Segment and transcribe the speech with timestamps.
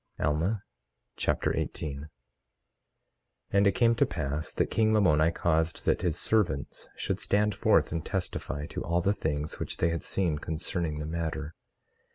[0.19, 0.63] Alma
[1.15, 2.09] Chapter 18 18:1
[3.51, 7.91] And it came to pass that king Lamoni caused that his servants should stand forth
[7.91, 11.53] and testify to all the things which they had seen concerning the matter.